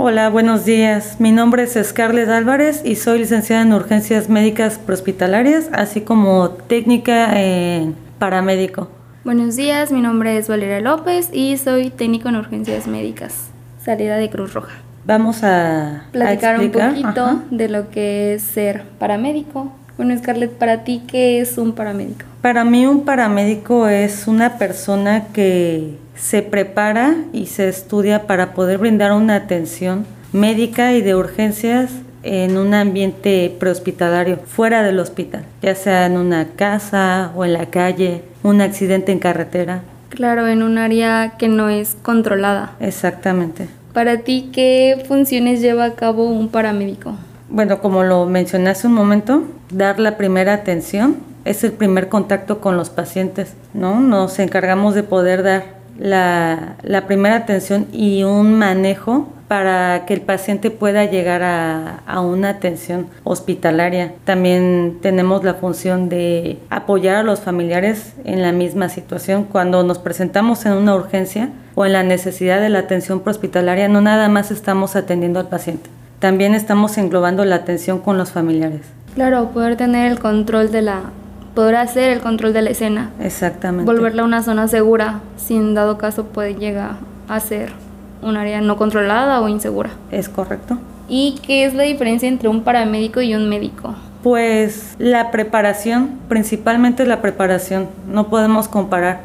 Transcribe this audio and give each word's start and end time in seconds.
Hola, 0.00 0.28
buenos 0.28 0.64
días. 0.64 1.16
Mi 1.18 1.32
nombre 1.32 1.64
es 1.64 1.76
Scarlett 1.82 2.28
Álvarez 2.28 2.82
y 2.84 2.94
soy 2.94 3.18
licenciada 3.18 3.62
en 3.62 3.72
urgencias 3.72 4.28
médicas 4.28 4.78
prehospitalarias, 4.78 5.70
así 5.72 6.02
como 6.02 6.50
técnica 6.50 7.36
en 7.36 7.96
paramédico. 8.20 8.88
Buenos 9.24 9.56
días, 9.56 9.90
mi 9.90 10.00
nombre 10.00 10.38
es 10.38 10.46
Valeria 10.46 10.78
López 10.78 11.30
y 11.32 11.56
soy 11.56 11.90
técnico 11.90 12.28
en 12.28 12.36
urgencias 12.36 12.86
médicas, 12.86 13.48
salida 13.82 14.18
de 14.18 14.30
Cruz 14.30 14.54
Roja. 14.54 14.76
Vamos 15.04 15.42
a 15.42 16.04
platicar 16.12 16.60
un 16.60 16.70
poquito 16.70 17.42
de 17.50 17.68
lo 17.68 17.90
que 17.90 18.34
es 18.34 18.42
ser 18.42 18.84
paramédico. 19.00 19.72
Bueno, 19.96 20.16
Scarlett, 20.16 20.52
para 20.52 20.84
ti, 20.84 21.02
¿qué 21.08 21.40
es 21.40 21.58
un 21.58 21.72
paramédico? 21.72 22.24
Para 22.40 22.62
mí 22.62 22.86
un 22.86 23.04
paramédico 23.04 23.88
es 23.88 24.28
una 24.28 24.58
persona 24.58 25.24
que 25.32 25.98
se 26.18 26.42
prepara 26.42 27.16
y 27.32 27.46
se 27.46 27.68
estudia 27.68 28.26
para 28.26 28.52
poder 28.52 28.78
brindar 28.78 29.12
una 29.12 29.36
atención 29.36 30.04
médica 30.32 30.92
y 30.92 31.00
de 31.00 31.14
urgencias 31.14 31.90
en 32.22 32.58
un 32.58 32.74
ambiente 32.74 33.54
prehospitalario, 33.58 34.38
fuera 34.44 34.82
del 34.82 34.98
hospital, 34.98 35.44
ya 35.62 35.74
sea 35.74 36.06
en 36.06 36.18
una 36.18 36.48
casa 36.56 37.32
o 37.34 37.44
en 37.44 37.52
la 37.52 37.66
calle, 37.66 38.22
un 38.42 38.60
accidente 38.60 39.12
en 39.12 39.20
carretera. 39.20 39.82
Claro, 40.10 40.48
en 40.48 40.62
un 40.62 40.78
área 40.78 41.34
que 41.38 41.48
no 41.48 41.68
es 41.68 41.96
controlada. 42.02 42.72
Exactamente. 42.80 43.68
Para 43.92 44.18
ti, 44.18 44.50
¿qué 44.52 45.02
funciones 45.06 45.60
lleva 45.60 45.84
a 45.84 45.94
cabo 45.94 46.28
un 46.28 46.48
paramédico? 46.48 47.14
Bueno, 47.48 47.80
como 47.80 48.02
lo 48.02 48.26
mencioné 48.26 48.70
hace 48.70 48.88
un 48.88 48.94
momento, 48.94 49.44
dar 49.70 49.98
la 49.98 50.16
primera 50.16 50.52
atención 50.52 51.16
es 51.44 51.64
el 51.64 51.72
primer 51.72 52.08
contacto 52.08 52.60
con 52.60 52.76
los 52.76 52.90
pacientes, 52.90 53.54
¿no? 53.72 54.00
Nos 54.00 54.38
encargamos 54.38 54.94
de 54.94 55.02
poder 55.02 55.42
dar 55.42 55.77
la, 55.98 56.76
primera 57.06 57.36
atención 57.36 57.86
y 57.92 58.22
un 58.22 58.58
manejo 58.58 59.28
para 59.48 60.04
que 60.04 60.12
el 60.14 60.20
paciente 60.20 60.70
pueda 60.70 61.06
llegar 61.06 61.42
a, 61.42 62.20
una 62.20 62.50
atención 62.50 63.06
hospitalaria. 63.24 64.12
También 64.24 64.98
tenemos 65.00 65.42
la 65.44 65.54
función 65.54 66.08
de 66.08 66.58
apoyar 66.68 67.16
a 67.16 67.22
los 67.22 67.40
familiares 67.40 68.14
en 68.24 68.42
la 68.42 68.52
misma 68.52 68.88
situación. 68.88 69.44
Cuando 69.44 69.82
nos 69.82 69.98
presentamos 69.98 70.66
en 70.66 70.72
una 70.72 70.94
urgencia 70.94 71.50
o 71.74 71.86
en 71.86 71.94
la 71.94 72.02
necesidad 72.02 72.60
de 72.60 72.68
la 72.68 72.80
atención 72.80 73.22
hospitalaria, 73.24 73.88
no 73.88 74.00
nada 74.00 74.28
más 74.28 74.50
estamos 74.50 74.96
atendiendo 74.96 75.40
al 75.40 75.48
paciente, 75.48 75.88
también 76.18 76.54
estamos 76.54 76.98
englobando 76.98 77.44
la 77.44 77.56
atención 77.56 78.00
con 78.00 78.18
los 78.18 78.30
familiares. 78.30 78.82
Claro, 79.14 79.50
poder 79.50 79.76
tener 79.76 80.12
el 80.12 80.18
control 80.18 80.70
de 80.70 80.82
la 80.82 81.00
podrá 81.58 81.80
hacer 81.80 82.10
el 82.10 82.20
control 82.20 82.52
de 82.52 82.62
la 82.62 82.70
escena. 82.70 83.10
Exactamente. 83.20 83.92
Volverla 83.92 84.22
una 84.22 84.44
zona 84.44 84.68
segura, 84.68 85.22
si 85.36 85.56
en 85.56 85.74
dado 85.74 85.98
caso 85.98 86.26
puede 86.26 86.54
llegar 86.54 86.98
a 87.26 87.40
ser 87.40 87.72
un 88.22 88.36
área 88.36 88.60
no 88.60 88.76
controlada 88.76 89.40
o 89.40 89.48
insegura. 89.48 89.90
Es 90.12 90.28
correcto. 90.28 90.78
¿Y 91.08 91.40
qué 91.44 91.64
es 91.64 91.74
la 91.74 91.82
diferencia 91.82 92.28
entre 92.28 92.48
un 92.48 92.62
paramédico 92.62 93.22
y 93.22 93.34
un 93.34 93.48
médico? 93.48 93.96
Pues 94.22 94.94
la 95.00 95.32
preparación, 95.32 96.20
principalmente 96.28 97.04
la 97.04 97.20
preparación. 97.20 97.88
No 98.06 98.28
podemos 98.28 98.68
comparar 98.68 99.22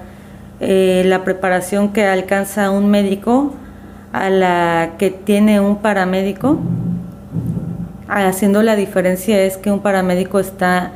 eh, 0.60 1.04
la 1.06 1.24
preparación 1.24 1.90
que 1.90 2.08
alcanza 2.08 2.72
un 2.72 2.90
médico 2.90 3.54
a 4.12 4.32
la 4.32 4.94
que 4.98 5.12
tiene 5.12 5.60
un 5.60 5.76
paramédico. 5.84 6.58
Haciendo 8.08 8.64
la 8.64 8.76
diferencia 8.76 9.40
es 9.40 9.58
que 9.58 9.70
un 9.70 9.82
paramédico 9.82 10.40
está 10.40 10.94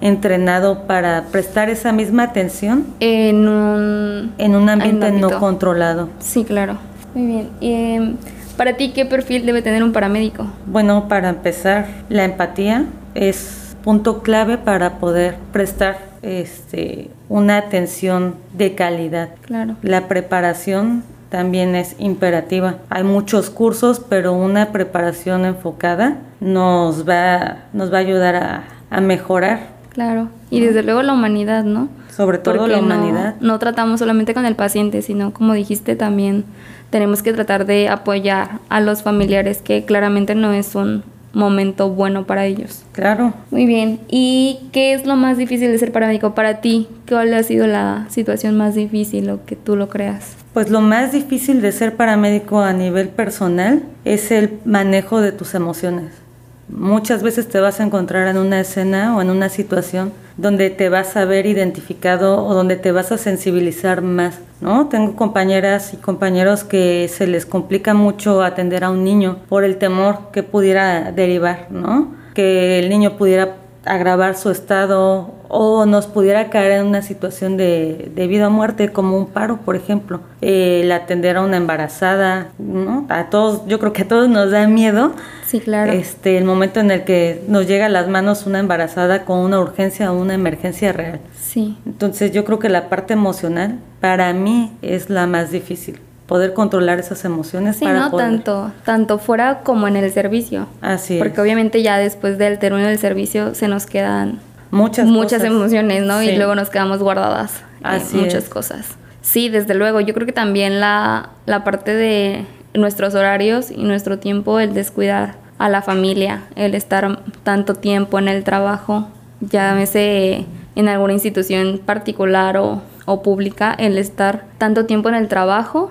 entrenado 0.00 0.86
para 0.86 1.24
prestar 1.32 1.70
esa 1.70 1.92
misma 1.92 2.24
atención 2.24 2.86
en 3.00 3.48
un, 3.48 4.34
en 4.38 4.54
un 4.54 4.68
ambiente 4.68 5.10
no 5.12 5.38
controlado. 5.38 6.08
Sí, 6.18 6.44
claro. 6.44 6.78
Muy 7.14 7.26
bien. 7.26 7.50
Em, 7.60 8.16
para 8.56 8.76
ti, 8.76 8.92
¿qué 8.92 9.04
perfil 9.04 9.44
debe 9.46 9.62
tener 9.62 9.82
un 9.82 9.92
paramédico? 9.92 10.46
Bueno, 10.66 11.08
para 11.08 11.28
empezar, 11.28 11.86
la 12.08 12.24
empatía 12.24 12.86
es 13.14 13.76
punto 13.82 14.22
clave 14.22 14.58
para 14.58 14.98
poder 14.98 15.36
prestar 15.52 15.98
este, 16.22 17.10
una 17.28 17.58
atención 17.58 18.34
de 18.52 18.74
calidad. 18.74 19.30
Claro. 19.42 19.76
La 19.82 20.08
preparación 20.08 21.04
también 21.28 21.74
es 21.74 21.94
imperativa. 21.98 22.76
Hay 22.88 23.04
muchos 23.04 23.50
cursos, 23.50 24.00
pero 24.08 24.32
una 24.32 24.72
preparación 24.72 25.44
enfocada 25.44 26.18
nos 26.40 27.08
va, 27.08 27.58
nos 27.72 27.92
va 27.92 27.98
a 27.98 28.00
ayudar 28.00 28.36
a, 28.36 28.64
a 28.90 29.00
mejorar 29.00 29.75
Claro, 29.96 30.28
y 30.50 30.60
desde 30.60 30.82
luego 30.82 31.02
la 31.02 31.14
humanidad, 31.14 31.64
¿no? 31.64 31.88
Sobre 32.14 32.36
todo 32.36 32.66
la 32.66 32.80
humanidad. 32.80 33.36
No, 33.40 33.58
tratamos 33.58 33.98
solamente 34.00 34.34
con 34.34 34.44
el 34.44 34.54
paciente, 34.54 35.00
sino 35.00 35.32
como 35.32 35.54
dijiste 35.54 35.96
también 35.96 36.44
tenemos 36.90 37.22
que 37.22 37.32
tratar 37.32 37.64
de 37.64 37.88
apoyar 37.88 38.60
a 38.68 38.82
los 38.82 39.02
familiares 39.02 39.62
que 39.62 39.86
claramente 39.86 40.34
no 40.34 40.52
es 40.52 40.74
un 40.74 41.02
momento 41.32 41.88
bueno 41.88 42.26
para 42.26 42.44
ellos. 42.44 42.84
Claro. 42.92 43.32
Muy 43.50 43.64
bien. 43.64 43.98
¿Y 44.10 44.68
qué 44.70 44.92
es 44.92 45.06
lo 45.06 45.16
más 45.16 45.38
difícil 45.38 45.72
de 45.72 45.78
ser 45.78 45.92
paramédico 45.92 46.34
para 46.34 46.60
ti? 46.60 46.88
¿Cuál 47.08 47.32
ha 47.32 47.42
sido 47.42 47.66
la 47.66 48.04
situación 48.10 48.54
más 48.58 48.74
difícil 48.74 49.30
o 49.30 49.46
que 49.46 49.56
tú 49.56 49.76
lo 49.76 49.88
creas? 49.88 50.36
Pues 50.52 50.68
lo 50.68 50.82
más 50.82 51.12
difícil 51.12 51.62
de 51.62 51.72
ser 51.72 51.96
paramédico 51.96 52.60
a 52.60 52.74
nivel 52.74 53.08
personal 53.08 53.82
es 54.04 54.30
el 54.30 54.58
manejo 54.66 55.22
de 55.22 55.32
tus 55.32 55.54
emociones 55.54 56.25
Muchas 56.68 57.22
veces 57.22 57.48
te 57.48 57.60
vas 57.60 57.78
a 57.78 57.84
encontrar 57.84 58.26
en 58.26 58.38
una 58.38 58.60
escena 58.60 59.16
o 59.16 59.22
en 59.22 59.30
una 59.30 59.48
situación 59.48 60.12
donde 60.36 60.70
te 60.70 60.88
vas 60.88 61.16
a 61.16 61.24
ver 61.24 61.46
identificado 61.46 62.44
o 62.44 62.54
donde 62.54 62.76
te 62.76 62.92
vas 62.92 63.12
a 63.12 63.18
sensibilizar 63.18 64.02
más, 64.02 64.40
¿no? 64.60 64.88
Tengo 64.88 65.16
compañeras 65.16 65.94
y 65.94 65.96
compañeros 65.96 66.64
que 66.64 67.08
se 67.08 67.26
les 67.26 67.46
complica 67.46 67.94
mucho 67.94 68.42
atender 68.42 68.84
a 68.84 68.90
un 68.90 69.04
niño 69.04 69.38
por 69.48 69.64
el 69.64 69.76
temor 69.76 70.30
que 70.32 70.42
pudiera 70.42 71.12
derivar, 71.12 71.68
¿no? 71.70 72.14
Que 72.34 72.80
el 72.80 72.88
niño 72.88 73.16
pudiera 73.16 73.56
agravar 73.86 74.36
su 74.36 74.50
estado 74.50 75.34
o 75.48 75.86
nos 75.86 76.06
pudiera 76.06 76.50
caer 76.50 76.72
en 76.72 76.86
una 76.86 77.02
situación 77.02 77.56
de, 77.56 78.10
vida 78.28 78.48
o 78.48 78.50
muerte 78.50 78.90
como 78.92 79.16
un 79.16 79.26
paro, 79.26 79.58
por 79.58 79.76
ejemplo. 79.76 80.20
el 80.40 80.90
atender 80.92 81.36
a 81.36 81.42
una 81.42 81.56
embarazada, 81.56 82.48
¿no? 82.58 83.06
A 83.08 83.30
todos, 83.30 83.66
yo 83.66 83.78
creo 83.78 83.92
que 83.92 84.02
a 84.02 84.08
todos 84.08 84.28
nos 84.28 84.50
da 84.50 84.66
miedo. 84.66 85.12
Sí, 85.46 85.60
claro. 85.60 85.92
Este, 85.92 86.36
el 86.36 86.44
momento 86.44 86.80
en 86.80 86.90
el 86.90 87.04
que 87.04 87.42
nos 87.48 87.66
llega 87.66 87.86
a 87.86 87.88
las 87.88 88.08
manos 88.08 88.46
una 88.46 88.58
embarazada 88.58 89.24
con 89.24 89.38
una 89.38 89.60
urgencia 89.60 90.12
o 90.12 90.20
una 90.20 90.34
emergencia 90.34 90.92
real. 90.92 91.20
Sí. 91.40 91.78
Entonces 91.86 92.32
yo 92.32 92.44
creo 92.44 92.58
que 92.58 92.68
la 92.68 92.88
parte 92.88 93.14
emocional 93.14 93.78
para 94.00 94.32
mí 94.32 94.76
es 94.82 95.08
la 95.10 95.26
más 95.26 95.50
difícil 95.50 96.00
poder 96.26 96.54
controlar 96.54 96.98
esas 96.98 97.24
emociones 97.24 97.76
sí, 97.76 97.84
no 97.84 98.10
tanto 98.10 98.72
tanto 98.84 99.18
fuera 99.18 99.60
como 99.60 99.88
en 99.88 99.96
el 99.96 100.10
servicio. 100.12 100.66
Así 100.80 101.18
porque 101.18 101.40
obviamente 101.40 101.82
ya 101.82 101.98
después 101.98 102.38
del 102.38 102.58
término 102.58 102.86
del 102.88 102.98
servicio 102.98 103.54
se 103.54 103.68
nos 103.68 103.86
quedan 103.86 104.40
muchas 104.70 105.06
muchas 105.06 105.44
emociones 105.44 106.04
no 106.04 106.22
y 106.22 106.36
luego 106.36 106.54
nos 106.54 106.70
quedamos 106.70 107.00
guardadas 107.00 107.62
así 107.82 108.16
muchas 108.16 108.48
cosas. 108.48 108.86
Sí 109.22 109.48
desde 109.48 109.74
luego. 109.74 110.00
Yo 110.00 110.14
creo 110.14 110.26
que 110.26 110.32
también 110.32 110.80
la 110.80 111.30
la 111.46 111.64
parte 111.64 111.94
de 111.94 112.44
nuestros 112.74 113.14
horarios 113.14 113.70
y 113.70 113.84
nuestro 113.84 114.18
tiempo 114.18 114.60
el 114.60 114.74
descuidar 114.74 115.34
a 115.58 115.68
la 115.68 115.80
familia 115.80 116.42
el 116.54 116.74
estar 116.74 117.20
tanto 117.42 117.74
tiempo 117.74 118.18
en 118.18 118.28
el 118.28 118.44
trabajo 118.44 119.08
llámese 119.40 120.44
en 120.74 120.88
alguna 120.88 121.14
institución 121.14 121.80
particular 121.84 122.58
o, 122.58 122.82
o 123.06 123.22
pública 123.22 123.74
el 123.78 123.96
estar 123.96 124.44
tanto 124.58 124.84
tiempo 124.84 125.08
en 125.08 125.14
el 125.14 125.28
trabajo 125.28 125.90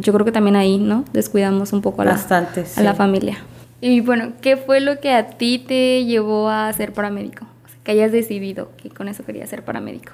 yo 0.00 0.12
creo 0.12 0.24
que 0.24 0.32
también 0.32 0.56
ahí, 0.56 0.78
¿no? 0.78 1.04
Descuidamos 1.12 1.72
un 1.72 1.82
poco 1.82 2.02
a, 2.02 2.06
la, 2.06 2.20
a 2.76 2.82
la 2.82 2.94
familia. 2.94 3.38
Y 3.80 4.00
bueno, 4.00 4.32
¿qué 4.40 4.56
fue 4.56 4.80
lo 4.80 5.00
que 5.00 5.12
a 5.12 5.30
ti 5.30 5.58
te 5.58 6.04
llevó 6.04 6.48
a 6.48 6.72
ser 6.72 6.92
paramédico? 6.92 7.46
O 7.64 7.68
sea, 7.68 7.78
que 7.82 7.92
hayas 7.92 8.12
decidido 8.12 8.70
que 8.76 8.90
con 8.90 9.08
eso 9.08 9.24
querías 9.24 9.48
ser 9.48 9.64
paramédico. 9.64 10.12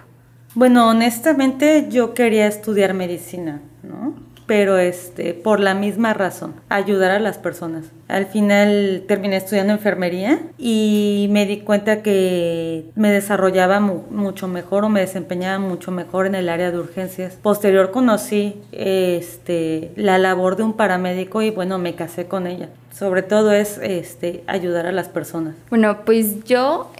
Bueno, 0.54 0.88
honestamente 0.88 1.88
yo 1.90 2.14
quería 2.14 2.46
estudiar 2.46 2.94
medicina, 2.94 3.60
¿no? 3.86 4.14
pero 4.46 4.78
este, 4.78 5.34
por 5.34 5.60
la 5.60 5.74
misma 5.74 6.14
razón, 6.14 6.54
ayudar 6.68 7.10
a 7.10 7.18
las 7.18 7.38
personas. 7.38 7.84
Al 8.08 8.26
final 8.26 9.04
terminé 9.08 9.36
estudiando 9.36 9.72
enfermería 9.72 10.40
y 10.56 11.26
me 11.30 11.46
di 11.46 11.58
cuenta 11.58 12.02
que 12.02 12.86
me 12.94 13.10
desarrollaba 13.10 13.80
mucho 13.80 14.46
mejor 14.46 14.84
o 14.84 14.88
me 14.88 15.00
desempeñaba 15.00 15.58
mucho 15.58 15.90
mejor 15.90 16.26
en 16.26 16.36
el 16.36 16.48
área 16.48 16.70
de 16.70 16.78
urgencias. 16.78 17.34
Posterior 17.34 17.90
conocí 17.90 18.62
este, 18.70 19.90
la 19.96 20.18
labor 20.18 20.56
de 20.56 20.62
un 20.62 20.74
paramédico 20.74 21.42
y 21.42 21.50
bueno, 21.50 21.78
me 21.78 21.96
casé 21.96 22.26
con 22.26 22.46
ella. 22.46 22.68
Sobre 22.96 23.22
todo 23.22 23.52
es 23.52 23.76
este, 23.82 24.42
ayudar 24.46 24.86
a 24.86 24.92
las 24.92 25.08
personas. 25.08 25.54
Bueno, 25.68 25.98
pues 26.06 26.44
yo 26.44 26.90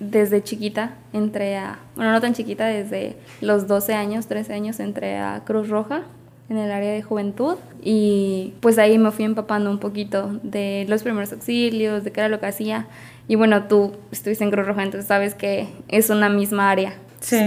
desde 0.00 0.42
chiquita 0.42 0.94
entré 1.12 1.56
a, 1.58 1.78
bueno, 1.94 2.10
no 2.10 2.20
tan 2.20 2.34
chiquita, 2.34 2.66
desde 2.66 3.14
los 3.40 3.68
12 3.68 3.94
años, 3.94 4.26
13 4.26 4.52
años 4.52 4.80
entré 4.80 5.16
a 5.16 5.42
Cruz 5.44 5.68
Roja 5.70 6.02
en 6.50 6.58
el 6.58 6.70
área 6.72 6.92
de 6.92 7.02
juventud 7.02 7.56
y 7.80 8.54
pues 8.60 8.78
ahí 8.78 8.98
me 8.98 9.12
fui 9.12 9.24
empapando 9.24 9.70
un 9.70 9.78
poquito 9.78 10.40
de 10.42 10.84
los 10.88 11.02
primeros 11.02 11.32
auxilios, 11.32 12.02
de 12.04 12.10
qué 12.10 12.20
era 12.20 12.28
lo 12.28 12.40
que 12.40 12.46
hacía. 12.46 12.86
Y 13.28 13.36
bueno, 13.36 13.64
tú 13.64 13.92
estuviste 14.10 14.42
en 14.42 14.50
Cruz 14.50 14.66
Roja, 14.66 14.82
entonces 14.82 15.06
sabes 15.06 15.34
que 15.34 15.68
es 15.88 16.10
una 16.10 16.28
misma 16.28 16.70
área. 16.70 16.94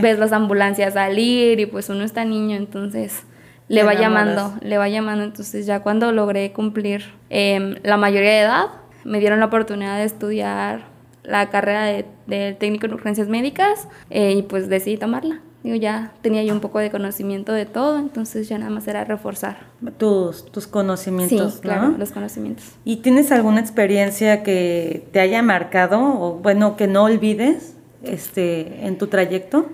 Ves 0.02 0.20
las 0.20 0.32
ambulancias 0.32 0.94
salir 0.94 1.60
y 1.60 1.66
pues 1.66 1.90
uno 1.90 2.04
está 2.04 2.24
niño, 2.24 2.56
entonces 2.56 3.24
le 3.68 3.84
va 3.84 3.94
llamando, 3.94 4.54
le 4.62 4.78
va 4.78 4.88
llamando. 4.88 5.24
Entonces 5.24 5.66
ya 5.66 5.82
cuando 5.82 6.12
logré 6.12 6.54
cumplir 6.54 7.06
em, 7.30 7.76
la 7.84 7.98
mayoría 7.98 8.32
de 8.32 8.40
edad, 8.40 8.66
me 9.04 9.20
dieron 9.20 9.40
la 9.40 9.48
oportunidad 9.48 9.98
de 9.98 10.06
estudiar 10.06 10.86
la 11.24 11.50
carrera 11.50 11.86
de, 12.28 12.54
técnico 12.54 12.86
en 12.86 12.94
urgencias 12.94 13.28
médicas 13.28 13.88
eh, 14.10 14.34
y 14.34 14.42
pues 14.44 14.70
decidí 14.70 14.98
tomarla. 14.98 15.42
Digo, 15.64 15.78
ya 15.78 16.12
tenía 16.22 16.44
yo 16.44 16.54
un 16.54 16.60
poco 16.60 16.80
de 16.80 16.92
conocimiento 16.92 17.54
de 17.54 17.66
todo, 17.66 17.98
entonces 17.98 18.50
ya 18.50 18.58
nada 18.58 18.70
más 18.70 18.86
era 18.88 19.06
reforzar. 19.06 19.68
Tus, 19.98 20.46
tus 20.52 20.68
conocimientos, 20.68 21.54
sí, 21.54 21.60
claro, 21.62 21.96
los 21.98 22.12
conocimientos. 22.12 22.66
¿Y 22.84 22.98
tienes 22.98 23.32
alguna 23.32 23.62
experiencia 23.62 24.44
que 24.44 25.08
te 25.14 25.22
haya 25.22 25.42
marcado 25.42 26.02
o 26.02 26.34
bueno, 26.34 26.76
que 26.76 26.88
no 26.88 27.06
olvides 27.06 27.78
este, 28.04 28.86
en 28.86 28.98
tu 28.98 29.08
trayecto? 29.08 29.70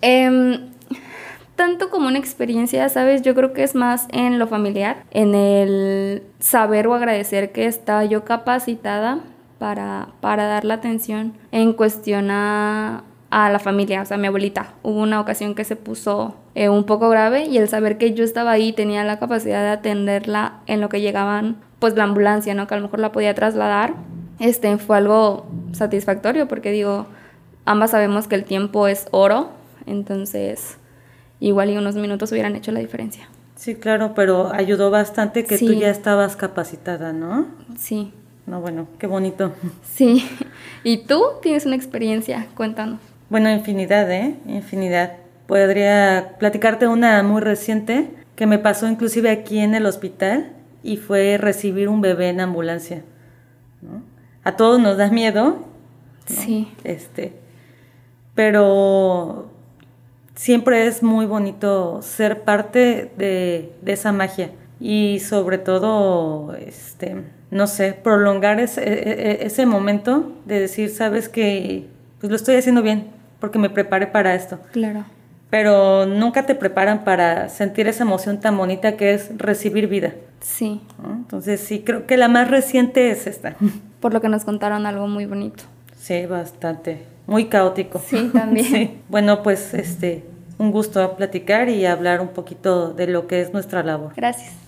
Em, 0.00 0.70
tanto 1.54 1.88
como 1.88 2.08
una 2.08 2.18
experiencia, 2.18 2.88
¿sabes? 2.88 3.22
Yo 3.22 3.36
creo 3.36 3.52
que 3.52 3.62
es 3.62 3.76
más 3.76 4.08
en 4.10 4.40
lo 4.40 4.48
familiar, 4.48 5.04
en 5.12 5.36
el 5.36 6.24
saber 6.40 6.88
o 6.88 6.94
agradecer 6.94 7.52
que 7.52 7.66
estaba 7.66 8.04
yo 8.04 8.24
capacitada 8.24 9.20
para, 9.60 10.08
para 10.20 10.46
dar 10.46 10.64
la 10.64 10.74
atención 10.74 11.34
en 11.52 11.74
cuestión 11.74 12.30
a 12.32 13.04
a 13.30 13.50
la 13.50 13.58
familia, 13.58 14.02
o 14.02 14.06
sea, 14.06 14.16
a 14.16 14.20
mi 14.20 14.26
abuelita. 14.26 14.74
Hubo 14.82 15.00
una 15.00 15.20
ocasión 15.20 15.54
que 15.54 15.64
se 15.64 15.76
puso 15.76 16.36
eh, 16.54 16.68
un 16.68 16.84
poco 16.84 17.08
grave 17.08 17.44
y 17.44 17.58
el 17.58 17.68
saber 17.68 17.98
que 17.98 18.14
yo 18.14 18.24
estaba 18.24 18.52
ahí 18.52 18.72
tenía 18.72 19.04
la 19.04 19.18
capacidad 19.18 19.62
de 19.62 19.70
atenderla 19.70 20.60
en 20.66 20.80
lo 20.80 20.88
que 20.88 21.00
llegaban, 21.00 21.56
pues 21.78 21.94
la 21.94 22.04
ambulancia, 22.04 22.54
¿no? 22.54 22.66
Que 22.66 22.74
a 22.74 22.78
lo 22.78 22.84
mejor 22.84 23.00
la 23.00 23.12
podía 23.12 23.34
trasladar, 23.34 23.94
este, 24.38 24.76
fue 24.78 24.96
algo 24.96 25.46
satisfactorio 25.72 26.48
porque 26.48 26.70
digo, 26.70 27.06
ambas 27.64 27.90
sabemos 27.90 28.28
que 28.28 28.36
el 28.36 28.44
tiempo 28.44 28.86
es 28.88 29.06
oro, 29.10 29.50
entonces 29.86 30.78
igual 31.40 31.70
y 31.70 31.76
unos 31.76 31.96
minutos 31.96 32.32
hubieran 32.32 32.56
hecho 32.56 32.72
la 32.72 32.80
diferencia. 32.80 33.28
Sí, 33.56 33.74
claro, 33.74 34.12
pero 34.14 34.52
ayudó 34.52 34.90
bastante 34.90 35.44
que 35.44 35.58
tú 35.58 35.72
ya 35.72 35.90
estabas 35.90 36.36
capacitada, 36.36 37.12
¿no? 37.12 37.48
Sí. 37.76 38.12
No, 38.46 38.60
bueno, 38.60 38.86
qué 38.98 39.06
bonito. 39.06 39.52
Sí. 39.82 40.24
¿Y 40.84 40.98
tú 40.98 41.24
tienes 41.42 41.66
una 41.66 41.74
experiencia? 41.74 42.46
Cuéntanos. 42.54 43.00
Bueno, 43.30 43.50
infinidad, 43.50 44.10
¿eh? 44.10 44.36
Infinidad. 44.46 45.16
Podría 45.46 46.36
platicarte 46.38 46.86
una 46.86 47.22
muy 47.22 47.42
reciente 47.42 48.10
que 48.36 48.46
me 48.46 48.58
pasó 48.58 48.88
inclusive 48.88 49.30
aquí 49.30 49.58
en 49.58 49.74
el 49.74 49.84
hospital 49.84 50.52
y 50.82 50.96
fue 50.96 51.36
recibir 51.38 51.88
un 51.88 52.00
bebé 52.00 52.30
en 52.30 52.40
ambulancia. 52.40 53.02
A 54.44 54.56
todos 54.56 54.80
nos 54.80 54.96
da 54.96 55.10
miedo. 55.10 55.66
Sí. 56.26 56.72
Este, 56.84 57.32
pero 58.34 59.50
siempre 60.34 60.86
es 60.86 61.02
muy 61.02 61.26
bonito 61.26 62.00
ser 62.02 62.42
parte 62.42 63.10
de, 63.16 63.72
de, 63.82 63.92
esa 63.92 64.12
magia 64.12 64.50
y 64.78 65.20
sobre 65.20 65.58
todo, 65.58 66.54
este, 66.54 67.24
no 67.50 67.66
sé, 67.66 67.92
prolongar 67.94 68.60
ese, 68.60 68.82
e, 68.82 69.42
e, 69.42 69.46
ese 69.46 69.66
momento 69.66 70.32
de 70.44 70.60
decir, 70.60 70.90
sabes 70.90 71.28
que 71.28 71.86
pues 72.20 72.30
lo 72.30 72.36
estoy 72.36 72.56
haciendo 72.56 72.82
bien, 72.82 73.17
porque 73.40 73.58
me 73.58 73.70
preparé 73.70 74.06
para 74.06 74.34
esto. 74.34 74.58
Claro. 74.72 75.04
Pero 75.50 76.06
nunca 76.06 76.44
te 76.44 76.54
preparan 76.54 77.04
para 77.04 77.48
sentir 77.48 77.88
esa 77.88 78.04
emoción 78.04 78.40
tan 78.40 78.56
bonita 78.56 78.96
que 78.96 79.14
es 79.14 79.30
recibir 79.38 79.88
vida. 79.88 80.12
Sí. 80.40 80.82
Entonces 81.04 81.60
sí, 81.60 81.80
creo 81.80 82.06
que 82.06 82.16
la 82.16 82.28
más 82.28 82.50
reciente 82.50 83.10
es 83.10 83.26
esta. 83.26 83.56
Por 84.00 84.12
lo 84.12 84.20
que 84.20 84.28
nos 84.28 84.44
contaron 84.44 84.86
algo 84.86 85.08
muy 85.08 85.26
bonito. 85.26 85.64
Sí, 85.98 86.26
bastante. 86.26 87.02
Muy 87.26 87.46
caótico. 87.46 88.00
Sí, 88.04 88.30
también. 88.32 89.02
Bueno, 89.08 89.42
pues 89.42 89.74
este, 89.74 90.24
un 90.58 90.70
gusto 90.70 91.16
platicar 91.16 91.68
y 91.68 91.86
hablar 91.86 92.20
un 92.20 92.28
poquito 92.28 92.92
de 92.92 93.06
lo 93.06 93.26
que 93.26 93.40
es 93.40 93.52
nuestra 93.52 93.82
labor. 93.82 94.12
Gracias. 94.16 94.67